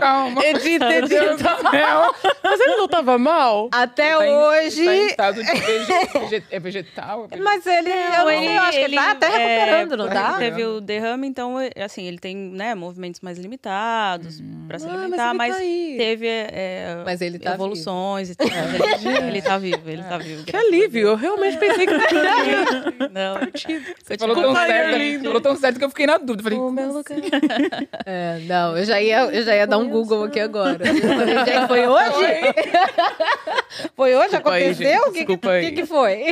[0.00, 0.44] Calma.
[0.44, 0.88] Edita,
[1.70, 2.14] céu.
[2.42, 3.68] Mas ele não tava mal?
[3.72, 4.84] Até Tá em- hoje.
[4.84, 5.50] Tá em estado de
[6.50, 7.24] é vegetal?
[7.24, 9.96] é vege- Mas ele, eu, não sei, eu acho que ele tá até é, recuperando,
[9.96, 10.32] não ele tá?
[10.38, 14.88] Teve o derrame, então, é, assim, ele tem né, movimentos mais limitados pra se Ah,
[14.88, 18.46] mas alimentar, ele mas, tá teve é, Mas ele tá evoluções e tal.
[18.46, 20.44] Ele, ele tá vivo, ele tá vivo.
[20.44, 21.08] Que alívio.
[21.08, 23.08] Eu realmente pensei que não tinha.
[23.12, 23.34] Não,
[24.04, 25.25] Você falou tão, Arlindo.
[25.26, 26.42] Falou tão certo que eu fiquei na dúvida.
[26.42, 27.04] Falei, O meu lugar.
[28.06, 30.84] É, não, eu já ia, eu já ia dar um Google aqui agora.
[30.86, 32.26] Gente, Foi hoje?
[33.94, 34.28] Foi hoje?
[34.30, 34.86] Desculpa aí, Aconteceu?
[34.86, 35.64] gente, O que, que, desculpa aí.
[35.70, 36.22] que, que foi?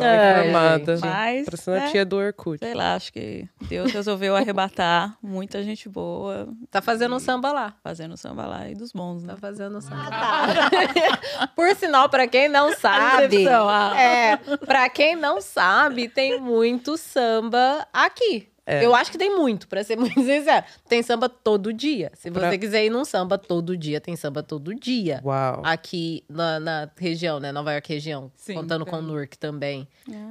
[0.00, 0.98] Ai, informada.
[1.02, 1.88] Mas, Parecendo a né?
[1.90, 2.58] tia do Orkut.
[2.58, 7.74] sei lá, acho que Deus resolveu arrebatar muita gente boa Tá fazendo um samba lá.
[7.82, 9.34] fazendo samba lá e dos bons, né?
[9.34, 10.10] Tá fazendo um samba.
[11.56, 14.00] Por sinal, pra quem não sabe, ah.
[14.00, 18.49] é, pra quem não sabe, tem muito samba aqui.
[18.66, 18.84] É.
[18.84, 20.64] Eu acho que tem muito, pra ser muito sincero.
[20.88, 22.10] Tem samba todo dia.
[22.14, 25.20] Se você Pra- quiser ir num samba todo dia, tem samba todo dia.
[25.24, 25.62] Uau.
[25.64, 27.50] Aqui na, na região, né?
[27.52, 28.30] Nova York região.
[28.36, 28.92] Sim, contando tem.
[28.94, 29.88] com Newark também.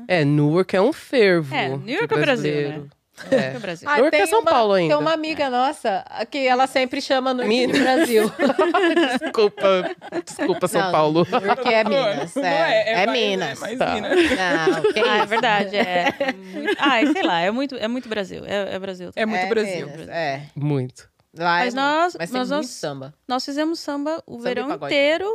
[0.08, 1.54] É, Newark é um fervo.
[1.54, 2.90] É, Newark é Brasil, brasileiro.
[3.32, 3.56] É.
[3.58, 3.90] o Brasil.
[3.90, 4.94] Ah, é tem São uma- Paulo ainda.
[4.96, 7.74] Tem uma amiga nossa que ela sempre chama Newark Mina.
[7.74, 8.32] de Brasil.
[9.22, 11.28] Desculpa, desculpa, São Não, Paulo.
[11.30, 12.36] Newark é Minas.
[12.36, 13.60] Não É, é, mais- Minas.
[13.60, 13.94] mais Tá.
[13.94, 14.12] Minas.
[14.12, 16.06] Não, que Ah, é verdade, é.
[16.54, 18.44] muito- Ah, sei lá, é muito, é muito Brasil.
[18.46, 19.12] É, é Brasil.
[19.16, 19.88] É muito É Brasil.
[19.88, 20.42] Minas, É.
[20.56, 21.10] Muito.
[21.38, 22.16] Lá Mas é nós-.
[22.18, 23.14] Mas nós- muito samba.
[23.28, 25.30] Nós fizemos samba o Samba verão inteiro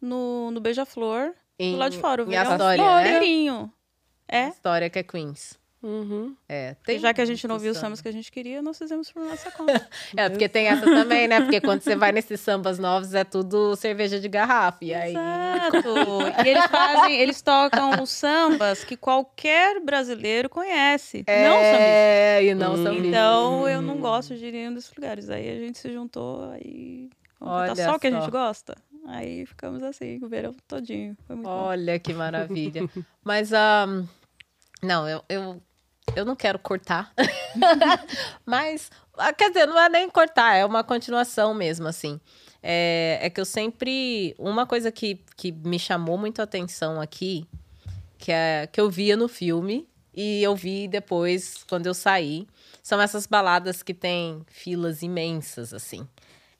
[0.00, 2.22] no, no Beija-Flor, do lado de fora.
[2.22, 3.08] O verão Astoria, né?
[3.16, 3.72] inteirinho.
[4.28, 4.48] É.
[4.48, 5.58] História que é Queens.
[5.82, 6.34] Uhum.
[6.48, 7.86] É, tem já que a gente não viu os samba.
[7.86, 9.88] sambas que a gente queria, nós fizemos por nossa conta.
[10.16, 11.40] É, porque tem essa também, né?
[11.40, 14.84] Porque quando você vai nesses sambas novos, é tudo cerveja de garrafa.
[14.84, 15.10] E aí.
[15.10, 15.86] Exato.
[16.44, 21.24] E eles fazem, eles tocam os sambas que qualquer brasileiro conhece.
[21.26, 21.76] Não sambista.
[21.78, 23.08] É, e não sambista.
[23.08, 25.30] Então eu não gosto de nenhum desses lugares.
[25.30, 27.08] Aí a gente se juntou aí.
[27.40, 28.74] Vamos Olha só o que a gente gosta.
[29.06, 31.16] Aí ficamos assim, o verão todinho.
[31.26, 31.54] Foi muito bom.
[31.54, 32.88] Olha que maravilha.
[33.22, 33.86] Mas, ah,
[34.82, 35.62] não, eu, eu,
[36.14, 37.12] eu não quero cortar.
[38.44, 42.20] Mas, ah, quer dizer, não é nem cortar, é uma continuação mesmo, assim.
[42.62, 44.34] É, é que eu sempre.
[44.38, 47.46] Uma coisa que, que me chamou muito a atenção aqui,
[48.18, 52.46] que, é, que eu via no filme, e eu vi depois, quando eu saí,
[52.82, 56.08] são essas baladas que tem filas imensas, assim.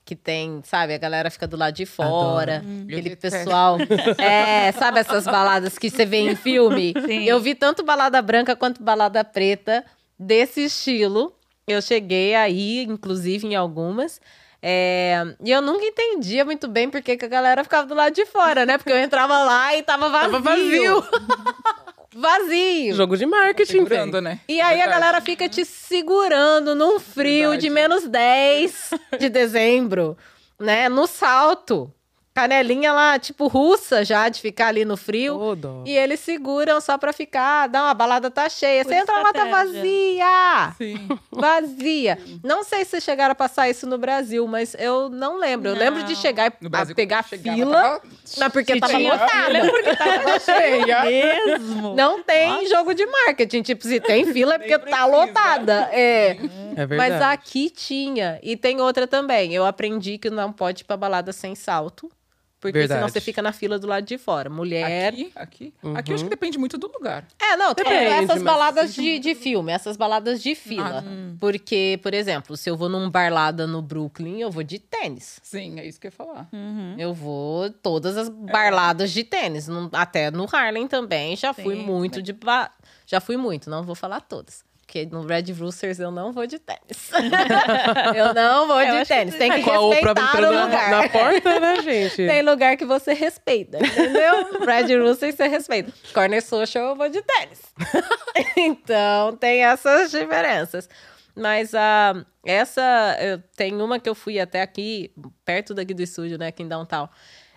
[0.07, 3.39] Que tem, sabe, a galera fica do lado de fora, Eu aquele detesto.
[3.39, 3.77] pessoal.
[4.17, 6.93] É, sabe essas baladas que você vê em filme?
[7.05, 7.25] Sim.
[7.25, 9.83] Eu vi tanto balada branca quanto balada preta
[10.17, 11.35] desse estilo.
[11.67, 14.21] Eu cheguei aí, inclusive, em algumas.
[14.61, 18.13] É, e eu nunca entendia muito bem por que que a galera ficava do lado
[18.15, 18.77] de fora, né?
[18.77, 20.31] Porque eu entrava lá e tava vazio.
[20.31, 21.03] Tava vazio.
[22.19, 22.95] vazio.
[22.95, 24.23] Jogo de marketing, Segurando, velho.
[24.23, 24.39] né?
[24.47, 27.61] E aí a galera fica te segurando num frio Verdade.
[27.61, 30.17] de menos 10 de dezembro,
[30.59, 30.89] né?
[30.89, 31.93] No salto.
[32.37, 35.55] Canelinha lá, tipo russa já, de ficar ali no frio.
[35.55, 35.83] Dó.
[35.87, 38.83] E eles seguram só pra ficar, dá uma balada tá cheia.
[38.83, 40.75] Por Você entra lá, tá vazia!
[40.77, 41.07] Sim.
[41.33, 42.19] Vazia.
[42.43, 45.69] Não sei se chegaram a passar isso no Brasil, mas eu não lembro.
[45.69, 46.21] Eu lembro de Não.
[46.21, 48.01] chegar Brasil, pegar chegava, fila, tava
[48.37, 49.71] mas porque Se tava lotada.
[49.97, 51.03] Tava cheia.
[51.05, 51.95] Mesmo?
[51.95, 53.63] Não tem jogo de marketing.
[53.63, 55.25] Tipo, se tem fila é porque Nem tá precisa.
[55.25, 55.89] lotada.
[55.91, 56.37] É.
[56.75, 56.97] É verdade.
[57.13, 58.39] Mas aqui tinha.
[58.43, 59.55] E tem outra também.
[59.55, 62.11] Eu aprendi que não pode ir pra balada sem salto.
[62.59, 63.11] Porque senão Verdade.
[63.13, 64.49] você fica na fila do lado de fora.
[64.49, 65.13] Mulher.
[65.13, 65.73] Aqui, aqui.
[65.95, 67.25] Aqui eu acho que depende muito do lugar.
[67.39, 71.03] É, não, tem Depende, essas baladas de, de filme, essas baladas de fila.
[71.05, 75.39] Ah, Porque, por exemplo, se eu vou num barlada no Brooklyn, eu vou de tênis.
[75.43, 76.49] Sim, é isso que eu ia falar.
[76.51, 76.95] Uhum.
[76.97, 79.67] Eu vou todas as barladas de tênis.
[79.93, 81.35] Até no Harlem também.
[81.35, 82.33] Já fui Sim, muito de.
[82.33, 82.71] ba-
[83.05, 84.65] Já fui muito, não vou falar todas.
[84.87, 87.11] Porque no Red Roosters eu não vou de tênis.
[88.15, 89.35] eu não vou Eu de que tênis.
[89.35, 90.89] Tem que Oprah respeitar o na, lugar.
[90.89, 92.15] na porta, né, gente?
[92.15, 94.65] Tem lugar que você respeita, entendeu?
[94.65, 95.91] Red Rooster você respeita.
[96.13, 97.61] Corner Social eu vou de tênis.
[98.55, 100.87] então, tem essas diferenças.
[101.35, 105.11] Mas a essa, eu- tem uma que eu fui até aqui,
[105.43, 107.09] perto daqui do estúdio, né, aqui em Downtown.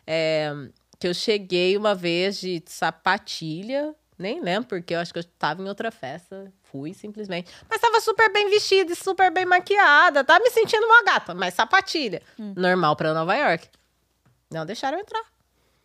[0.05, 0.51] É,
[0.99, 5.63] que eu cheguei uma vez de sapatilha, Nem lembro, porque eu acho que eu tava
[5.63, 6.53] em outra festa.
[6.65, 7.51] Fui simplesmente.
[7.69, 10.23] Mas tava super bem vestida e super bem maquiada.
[10.23, 12.21] Tava me sentindo uma gata, mas sapatilha.
[12.39, 13.69] Normal pra Nova York.
[14.51, 15.23] Não deixaram eu entrar.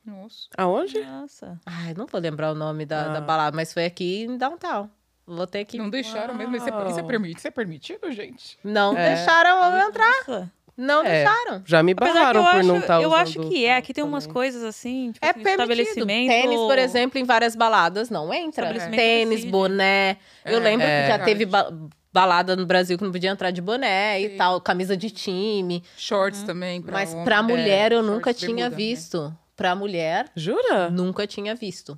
[0.06, 0.48] Nossa.
[0.58, 1.02] Aonde?
[1.04, 1.60] Nossa.
[1.66, 3.22] Ai, não vou lembrar o nome da, da Ah.
[3.22, 4.90] balada, mas foi aqui em downtown.
[5.26, 5.78] Vou ter que.
[5.78, 6.56] Não deixaram mesmo.
[6.56, 7.08] Isso é, isso é Uau.
[7.08, 7.38] permitido?
[7.40, 8.60] Isso é permitido, gente?
[8.64, 9.16] Não É.
[9.16, 10.12] deixaram eu entrar.
[10.28, 10.52] Nossa.
[10.78, 11.24] Não É.
[11.24, 11.62] deixaram.
[11.66, 13.78] Já me que barraram eu por acho, não estar Eu usando acho que é.
[13.78, 15.62] Aqui tem umas coisas assim, tipo É assim, permitido.
[15.72, 16.28] estabelecimento.
[16.30, 18.66] Tênis, por exemplo, em várias baladas não entra.
[18.66, 20.18] Estabelecimento Tênis, boné.
[20.44, 21.26] Eu É, lembro é que já verdade.
[21.32, 21.72] teve ba-
[22.12, 24.38] balada no Brasil que não podia entrar de boné e Sim.
[24.38, 25.82] tal, camisa de time.
[25.98, 26.82] Shorts também.
[26.82, 27.24] Pra Mas homem.
[27.26, 28.76] pra mulher É, eu nunca tinha bermuda, né?
[28.76, 29.38] visto.
[29.56, 30.90] Pra mulher, Jura?
[30.90, 31.98] nunca tinha visto.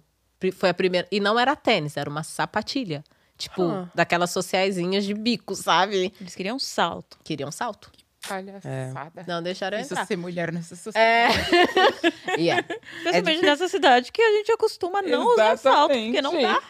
[0.53, 1.07] Foi a primeira.
[1.11, 3.03] E não era tênis, era uma sapatilha.
[3.35, 3.89] Tipo, Ah.
[3.93, 6.11] daquelas sociaizinhas de bico, sabe?
[6.21, 7.17] Eles queriam um salto.
[7.23, 7.91] Queriam salto.
[8.27, 9.25] Palhaçada.
[9.27, 10.05] Não deixaram Isso entrar.
[10.05, 10.97] ser mulher nessa sociedade.
[10.97, 12.37] É.
[12.37, 12.61] E é.
[12.61, 16.61] Principalmente nessa cidade que a gente acostuma não usar salto, porque não dá.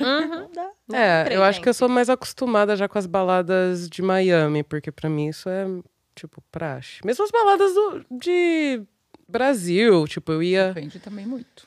[0.00, 0.28] Uhum.
[0.28, 0.70] Não dá.
[0.96, 4.62] É, creio, eu acho que eu sou mais acostumada já com as baladas de Miami,
[4.62, 5.66] porque pra mim isso é,
[6.14, 7.00] tipo, praxe.
[7.04, 8.82] Mesmo as baladas do, de
[9.28, 10.72] Brasil, tipo, eu ia...
[10.72, 11.66] Depende também muito.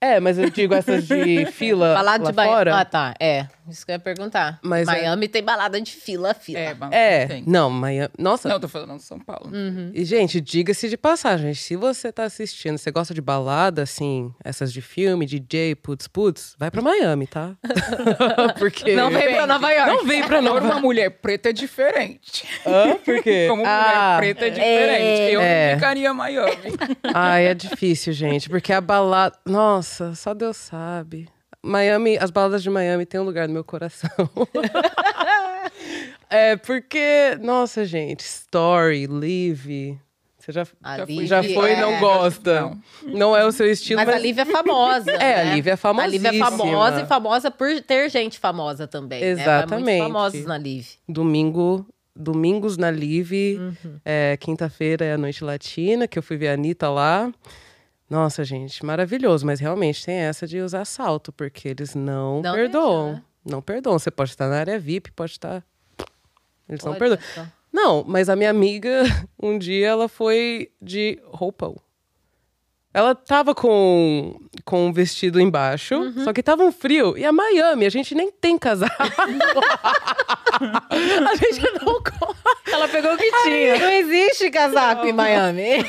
[0.00, 2.52] É, mas eu digo essas de fila Balada lá de Miami.
[2.54, 2.76] fora.
[2.78, 3.14] Ah, tá.
[3.18, 3.46] É.
[3.68, 4.58] Isso que eu ia perguntar.
[4.62, 6.58] Mas é- Miami tem balada de fila, fila.
[6.58, 7.44] É, É, tem.
[7.46, 8.08] não, Miami...
[8.18, 9.50] Nossa, Não, tô falando de São Paulo.
[9.52, 9.90] Uhum.
[9.92, 14.72] E, gente, diga-se de passagem, se você tá assistindo, você gosta de balada, assim, essas
[14.72, 17.52] de filme, DJ, putz, putz, vai pra Miami, tá?
[18.58, 18.94] Porque...
[18.94, 19.90] Não vem pra Nova York.
[19.96, 22.46] Não vem pra Nova uma mulher preta é diferente.
[22.66, 22.96] Hã?
[23.04, 23.46] Por quê?
[23.50, 25.32] Como Ah, mulher preta é diferente.
[25.34, 25.70] Eu É.
[25.72, 26.52] não ficaria Miami.
[27.14, 29.36] Ai, é difícil, gente, porque a balada...
[29.44, 31.28] Nossa, só Deus sabe.
[31.62, 34.10] Miami, as baladas de Miami têm um lugar no meu coração.
[36.30, 37.36] é, porque...
[37.40, 39.98] Nossa, gente, Story, Live...
[40.38, 42.60] Você já, A Já Liv já foi e é- não gosta.
[42.62, 42.80] Não.
[43.02, 43.36] Não.
[43.36, 44.16] é o seu estilo, Mas mas...
[44.16, 45.10] a Lívia é famosa.
[45.12, 45.40] É, né?
[45.50, 49.20] a Lívia é A Lívia é famosa e famosa por ter gente famosa também.
[49.20, 49.26] Né?
[49.28, 49.84] Exatamente.
[49.84, 50.86] Muitos famosos na Liv.
[51.06, 54.00] domingo, domingos na Live, Uhum.
[54.04, 57.30] é, quinta-feira é a noite latina, que eu fui ver a Anitta lá.
[58.08, 63.04] Nossa, gente, maravilhoso, mas realmente tem essa de usar salto, porque eles não, Não perdoam.
[63.06, 63.24] deixa, né?
[63.44, 63.98] Não perdoam.
[63.98, 65.64] Você pode estar na área VIP, pode estar.
[66.68, 67.20] Eles não perdoam.
[67.34, 67.46] só.
[67.72, 69.02] Não, mas a minha amiga,
[69.42, 71.76] um dia ela foi de roupão.
[72.92, 76.24] Ela tava com, com um vestido embaixo, Uhum.
[76.24, 77.16] só que tava um frio.
[77.18, 78.94] E a Miami, a gente nem tem casaco.
[80.60, 82.38] a gente não corre.
[82.66, 83.78] Ela pegou o que tinha.
[83.78, 85.62] Não existe casaco em Miami.
[85.74, 85.82] Ai,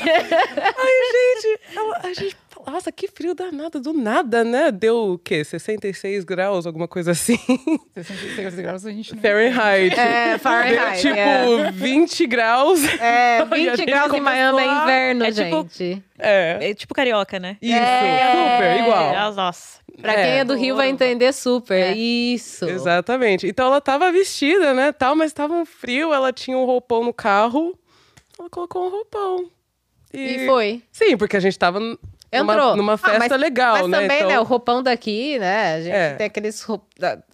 [1.12, 2.36] gente, ela- a gente.
[2.66, 4.70] Nossa, que frio danado, do nada, né?
[4.70, 5.42] Deu o quê?
[5.44, 7.38] 66 graus, alguma coisa assim?
[7.94, 9.22] 66 graus a gente não...
[9.22, 9.98] Fahrenheit.
[9.98, 11.00] É, Deu Fahrenheit.
[11.00, 11.70] tipo é.
[11.72, 12.80] 20 graus.
[13.00, 16.02] É, E a 20 gente graus em Miami é inverno, É tipo- gente.
[16.18, 16.70] É.
[16.70, 17.56] É tipo carioca, né?
[17.62, 18.32] Isso, É.
[18.54, 19.14] super, igual.
[19.14, 19.80] É, nossa.
[20.00, 21.74] Pra quem é do Rio vai entender super.
[21.74, 21.92] É.
[21.94, 22.64] Isso.
[22.68, 23.46] Exatamente.
[23.46, 27.12] Então ela tava vestida, né, tal, mas tava um frio, ela tinha um roupão no
[27.12, 27.78] carro,
[28.38, 29.50] ela colocou um roupão.
[30.12, 30.82] E foi.
[30.90, 31.78] Sim, porque a gente tava
[32.32, 32.76] numa, Entrou.
[32.76, 34.00] numa Ah, festa mas- legal, Mas né?
[34.02, 34.28] também, então...
[34.28, 36.14] né, o roupão daqui, né, a gente É.
[36.14, 36.62] tem aqueles...
[36.62, 36.84] roup-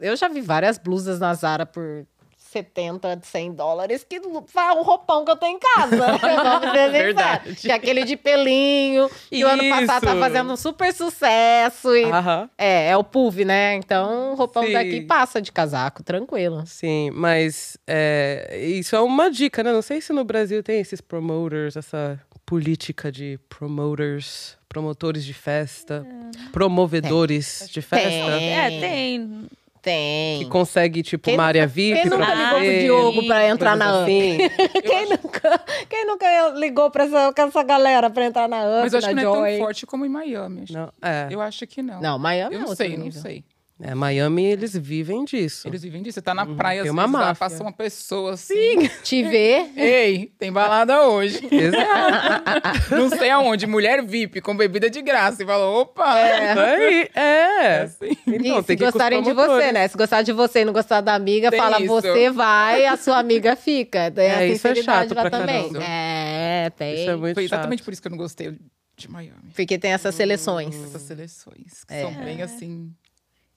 [0.00, 2.06] Eu já vi várias blusas na Zara por
[2.38, 4.18] 70, 100 dólares, que
[4.54, 5.96] vai um roupão que eu tenho em casa.
[6.72, 6.88] né?
[6.88, 7.54] Verdade.
[7.54, 11.94] Que é aquele de pelinho, que o ano passado tá fazendo um super sucesso.
[11.94, 12.04] E...
[12.04, 12.48] Aham.
[12.56, 13.74] É, é o PUV, né?
[13.74, 14.72] Então, o roupão Sim.
[14.72, 16.62] daqui passa de casaco, tranquilo.
[16.66, 19.70] Sim, mas é, isso é uma dica, né?
[19.70, 26.07] Não sei se no Brasil tem esses promoters, essa política de promoters, promotores de festa,
[26.53, 28.09] promovedores de festa.
[28.11, 28.55] Tem.
[28.55, 29.49] É, tem.
[29.81, 30.39] Tem.
[30.41, 34.03] Que consegue, tipo, Quem uma área VIP Quem nunca ligou pro Diogo pra entrar na
[34.03, 34.37] assim.
[34.85, 38.99] Quem nunca, quem nunca ligou pra essa, essa galera pra entrar na UP, Mas eu
[38.99, 39.51] acho que não é Joy?
[39.51, 40.65] tão forte como em Miami.
[40.71, 41.29] Não, é.
[41.31, 42.01] Eu acho que não.
[42.01, 43.45] Não, Miami Eu é não sei, não sei.
[43.79, 45.69] É, Miami, eles vivem disso.
[45.69, 46.15] Eles vivem disso.
[46.15, 46.85] Você tá na praia, Uhum.
[46.85, 47.35] tem uma máfia.
[47.35, 48.89] passa uma pessoa assim.
[49.03, 51.47] Te ver, Ei, tem balada hoje.
[51.51, 52.95] Exato.
[52.97, 53.67] não sei aonde.
[53.67, 55.43] Mulher VIP com bebida de graça.
[55.43, 56.15] E falou, opa.
[56.23, 57.79] Isso aí, é.
[57.83, 58.07] assim.
[58.27, 59.89] e Então, se tem que ir com os gostarem de você, né?
[59.89, 61.87] Se gostar de você e não gostar da amiga, Tem fala isso.
[61.89, 64.11] você vai, a sua amiga fica.
[64.11, 65.69] Tem a É, isso é chato lá pra também.
[65.71, 65.85] caramba.
[65.85, 66.95] É, tem.
[67.03, 67.85] Isso é muito Foi exatamente chato.
[67.85, 68.57] por isso que eu não gostei
[68.97, 69.51] de Miami.
[69.55, 70.75] Porque tem essas seleções.
[70.75, 71.85] Essas seleções.
[71.87, 72.01] Que É.
[72.01, 72.91] são bem assim.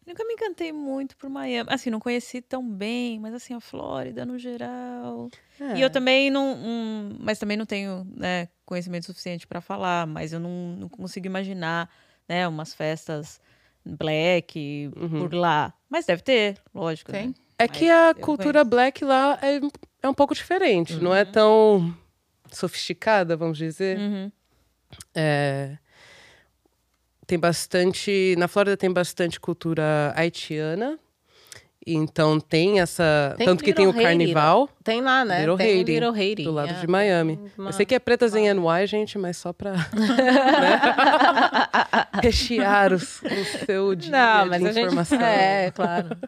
[0.10, 1.70] Nunca me encantei muito por Miami.
[1.72, 5.30] Assim, não conheci tão bem, mas assim, a Flórida no geral.
[5.60, 5.78] É.
[5.78, 6.56] E eu também não.
[6.56, 11.28] um, mas também não tenho né, conhecimento suficiente para falar, mas eu não, não consigo
[11.28, 11.88] imaginar
[12.28, 13.40] né, umas festas
[13.86, 15.72] black por lá.
[15.88, 17.12] Mas deve ter, lógico.
[17.12, 17.28] Tem.
[17.28, 17.34] Né?
[17.60, 18.70] É Mas que a cultura conheço.
[18.70, 19.60] black lá é,
[20.02, 20.96] é um pouco diferente.
[20.96, 21.96] Não é tão
[22.52, 24.00] sofisticada, vamos dizer.
[24.00, 24.32] Uhum.
[25.14, 25.78] É,
[27.30, 28.34] tem bastante.
[28.40, 31.00] Na Flórida tem bastante cultura haitiana.
[31.96, 33.34] Então tem essa.
[33.38, 34.70] Tem tanto que tem o Haiti, carnival.
[34.84, 35.40] Tem lá, né?
[35.40, 36.44] Little tem Haiti, Little Haiti.
[36.44, 36.74] Do lado é.
[36.80, 37.40] de Miami.
[37.58, 40.82] uma- Eu sei que é pretas em NY, gente, mas só pra né?
[42.22, 44.86] rechear os- o seu dia Não, de mas a gente.
[44.86, 45.20] informação.
[45.22, 46.10] É, claro.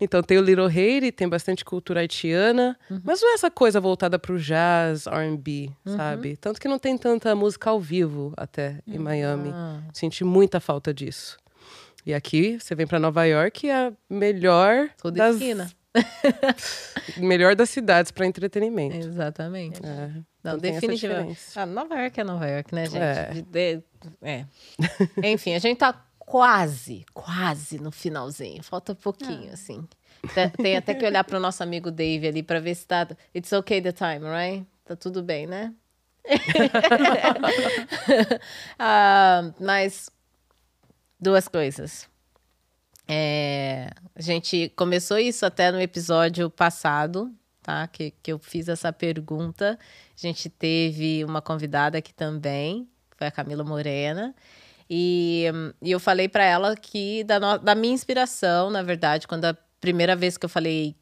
[0.00, 3.00] Então tem o Little Haiti, tem bastante cultura haitiana, Uhum.
[3.02, 5.96] mas não é essa coisa voltada pro jazz, R&B, Uhum.
[5.96, 6.36] sabe?
[6.36, 9.50] Tanto que não tem tanta música ao vivo até em Miami.
[9.54, 9.78] Ah.
[9.92, 11.38] Senti muita falta disso.
[12.06, 15.68] E aqui, você vem pra Nova York, é a melhor Tudo das esquina.
[17.18, 18.96] melhor das cidades para entretenimento.
[18.96, 19.80] Exatamente.
[19.84, 20.06] É.
[20.44, 21.40] Não, Então definitivamente.
[21.56, 23.02] Ah, Nova York é Nova York, né, gente?
[23.02, 23.30] É.
[23.32, 23.82] De- de-
[24.22, 24.44] é.
[25.32, 28.62] Enfim, a gente tá quase, quase no finalzinho.
[28.62, 29.82] Falta pouquinho, assim.
[30.32, 33.08] Te- Tem até que olhar pro nosso amigo Dave ali pra ver se tá.
[33.34, 34.64] It's okay the time, right?
[34.84, 35.72] Tá tudo bem, né?
[38.78, 40.10] Ah, mas
[41.18, 42.08] duas coisas.
[43.08, 47.86] É, a gente começou isso até no episódio passado, tá?
[47.86, 49.78] Que, que eu fiz essa pergunta.
[50.16, 54.34] A gente teve uma convidada aqui também, foi a Camila Morena.
[54.88, 55.46] E,
[55.82, 59.56] e eu falei para ela que da, no- da minha inspiração, na verdade, quando a
[59.80, 60.94] primeira vez que eu falei,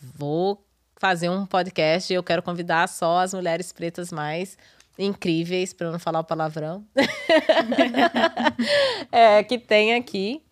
[0.00, 0.64] vou
[0.96, 4.58] fazer um podcast e eu quero convidar só as mulheres pretas mais
[4.98, 6.84] incríveis, para eu não falar o palavrão,
[9.12, 10.42] é, que tem aqui.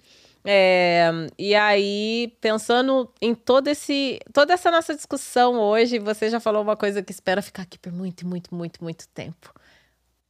[0.49, 6.63] É, e aí, pensando em todo esse, toda essa nossa discussão hoje, você já falou
[6.63, 9.53] uma coisa que espera ficar aqui por muito, muito, muito, muito tempo.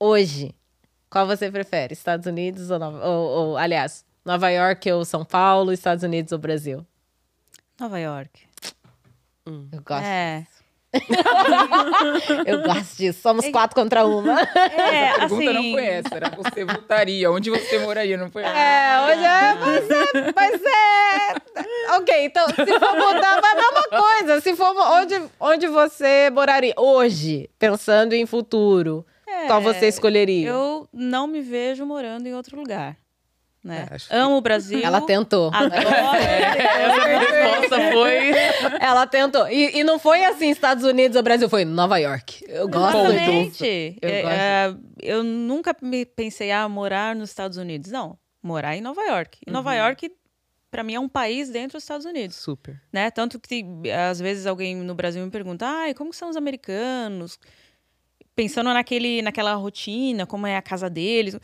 [0.01, 0.55] Hoje,
[1.11, 1.93] qual você prefere?
[1.93, 6.39] Estados Unidos ou, Nova, ou, ou aliás, Nova York ou São Paulo, Estados Unidos ou
[6.39, 6.87] Brasil?
[7.79, 8.47] Nova York.
[9.47, 10.05] Eu gosto.
[10.05, 10.47] É.
[12.47, 13.21] Eu gosto disso.
[13.21, 14.37] Somos quatro contra uma.
[14.77, 15.73] É, A pergunta não assim.
[15.73, 18.59] foi essa, era você votaria, onde você moraria, não foi essa.
[18.59, 21.97] É, hoje é, mas é, mas é.
[21.97, 24.41] Ok, então, se for mudar, vai a mesma coisa.
[24.41, 30.49] Se for onde, onde você moraria hoje, pensando em futuro, É, qual você escolheria?
[30.49, 32.97] Eu não me vejo morando em outro lugar.
[33.67, 33.89] Né?
[33.91, 34.81] É, que- Amo o Brasil.
[34.83, 35.51] Ela tentou.
[35.53, 35.73] Adoro.
[35.77, 38.31] A resposta foi.
[38.81, 39.49] Ela tentou.
[39.49, 42.45] E, e não foi assim, Estados Unidos ou Brasil, foi Nova York.
[42.49, 42.97] Eu gosto.
[42.97, 43.99] Exatamente.
[44.01, 47.91] Eu É, gosto é, eu nunca me pensei a morar nos Estados Unidos.
[47.91, 49.39] Não, morar em Nova York.
[49.45, 50.13] E Nova York,
[50.71, 52.37] para mim, é um país dentro dos Estados Unidos.
[52.37, 52.81] Super.
[52.93, 53.11] né?
[53.11, 53.65] Tanto que
[54.09, 57.37] às vezes alguém no Brasil me pergunta, ai, como são os americanos?
[58.37, 61.37] Pensando naquele, naquela rotina, como é a casa deles.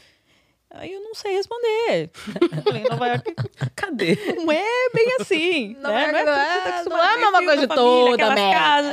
[0.75, 2.11] Aí eu não sei responder.
[2.65, 3.35] Falei, Nova York
[3.77, 4.17] Cadê?
[4.37, 5.75] não é bem assim.
[5.81, 6.03] Nova né?
[6.03, 8.93] York não não é, é- você tá acostumado não é a mesma coisa toda casas.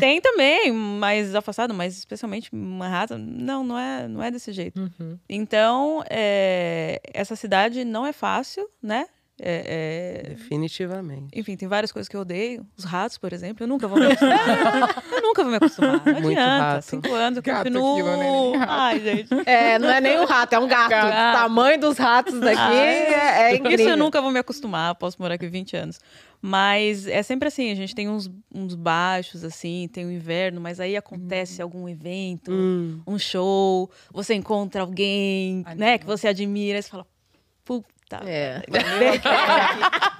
[0.00, 3.18] Tem também, mais afastado, mas especialmente Manhattan.
[3.18, 4.80] Não, não é, não é desse jeito.
[4.80, 5.18] Uhum.
[5.28, 9.06] Então, é, essa cidade não é fácil, né?
[9.42, 11.28] É- é, Definitivamente.
[11.34, 12.66] enfim, tem várias coisas que eu odeio.
[12.76, 14.36] Os ratos, por exemplo, eu nunca vou me acostumar.
[15.12, 16.02] eu nunca vou me acostumar.
[16.04, 16.62] Não Muito adianta.
[16.64, 16.82] rato.
[16.84, 17.92] Cinco anos eu Gato continuo.
[17.98, 18.16] aquilo?
[18.18, 18.70] Nem rato.
[18.72, 19.28] Ai, gente.
[19.46, 20.90] É, não é nem um rato, é um gato.
[20.90, 21.08] Gato.
[21.38, 23.78] O tamanho dos ratos daqui é, é incrível.
[23.80, 24.94] Isso eu nunca vou me acostumar.
[24.96, 25.98] Posso morar aqui 20 anos.
[26.42, 30.80] Mas é sempre assim, a gente tem uns, uns baixos, assim, tem o inverno, mas
[30.80, 33.00] aí acontece algum evento, Hum.
[33.06, 37.06] um show, você encontra alguém, né, que você admira, e você fala,
[38.10, 38.62] puta, É.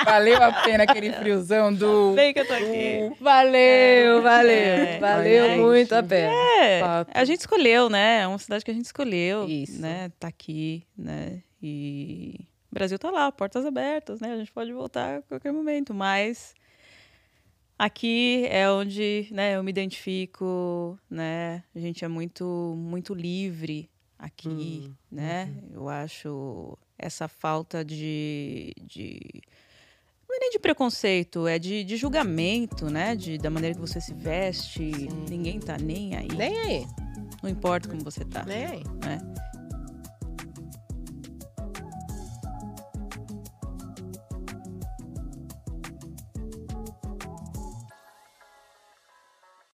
[0.05, 2.13] Valeu a pena aquele friozão do.
[2.15, 3.13] bem que eu tô aqui.
[3.21, 4.51] Valeu, valeu.
[4.51, 4.99] É.
[4.99, 6.33] valeu Ai, muito a pena.
[6.33, 7.11] É, Fato.
[7.13, 8.21] a gente escolheu, né?
[8.23, 9.81] É uma cidade que a gente escolheu, Isso.
[9.81, 10.11] né?
[10.19, 11.43] Tá aqui, né?
[11.63, 12.37] E
[12.71, 14.33] o Brasil tá lá, portas abertas, né?
[14.33, 16.55] A gente pode voltar a qualquer momento, mas
[17.79, 21.63] aqui é onde, né, eu me identifico, né?
[21.75, 25.51] A gente é muito muito livre aqui, né?
[25.73, 29.21] Eu acho essa falta de, de
[30.29, 33.17] não é nem de preconceito, é de, de julgamento, né?
[33.17, 35.09] De, da maneira que você se veste.
[35.29, 36.29] Ninguém tá nem aí.
[36.37, 36.87] Nem aí,
[37.43, 38.45] Não importa como você tá.
[38.45, 38.85] nem aí.
[39.05, 39.19] né?